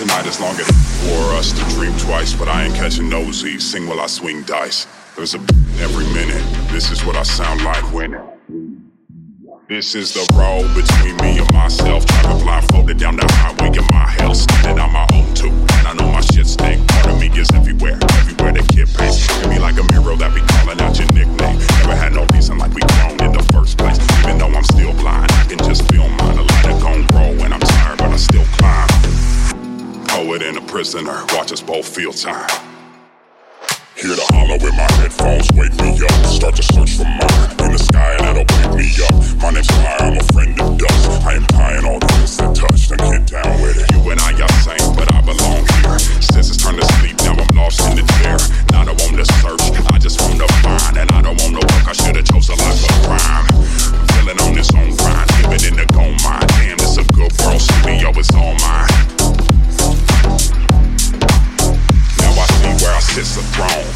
[0.00, 0.70] Tonight is long enough
[1.04, 3.60] for us to dream twice, but I ain't catching nosies.
[3.60, 4.86] Sing while I swing dice.
[5.14, 5.38] There's a
[5.76, 6.42] every minute.
[6.72, 8.18] This is what I sound like when.
[9.68, 12.06] This is the road between me and myself.
[12.06, 14.34] Travel blindfolded down the highway in my hell.
[14.34, 15.06] Standing on my
[30.30, 31.24] Poet and a prisoner.
[31.34, 32.48] Watch us both feel time.
[33.96, 35.49] Hear the hollow in my headphones,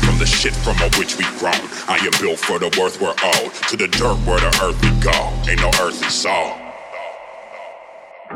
[0.04, 1.56] From the shit from a which we grown
[1.88, 4.90] I am built for the worth we're owed To the dirt where the earth we
[5.00, 5.16] go.
[5.48, 6.60] Ain't no earthly soul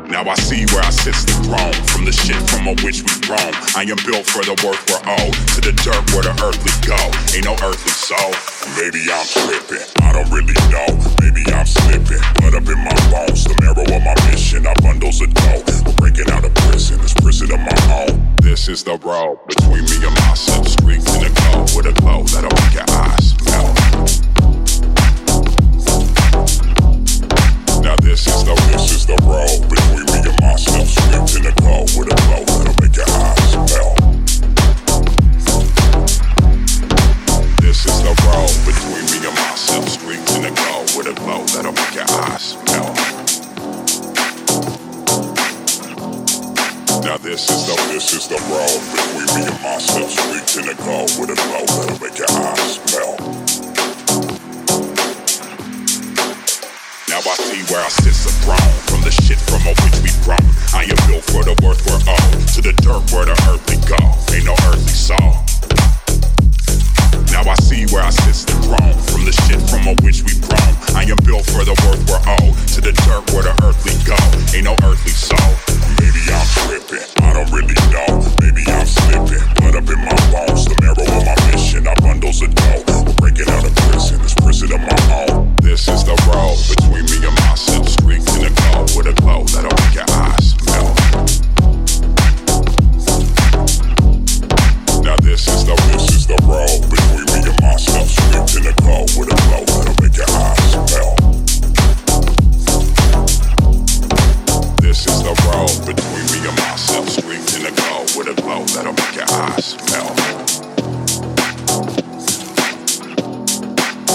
[0.07, 3.11] now I see where I sit the throne From the shit from a which we
[3.27, 6.71] grown I am built for the worth we're owed To the dirt where the earthly
[6.87, 6.97] go.
[7.35, 8.31] Ain't no earthly soul
[8.79, 9.98] Maybe I'm tripping,
[18.59, 22.23] This is the road between me and myself Streaks in the glow with a glow
[22.23, 23.28] that'll make your eyes
[47.03, 50.11] Now this is the this is the road between me and myself.
[50.57, 53.19] In the glow with a glow that'll make your eyes melt.
[57.07, 60.11] Now I see where I sit the throne From the shit from a which we
[60.27, 60.43] grown
[60.75, 62.47] I am built for the worth we're owed.
[62.57, 64.01] To the dirt where the earthly go.
[64.35, 65.39] Ain't no earthly soul.
[67.31, 70.35] Now I see where I sit the throne From the shit from a which we
[70.43, 72.57] grown I am built for the worth we're owed.
[72.75, 73.88] To the dirt where the earthly
[108.73, 109.77] that'll make your eyes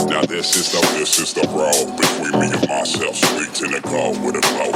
[0.09, 3.17] Now this is the this is the road between me and myself.
[3.63, 4.74] In the glow with a glow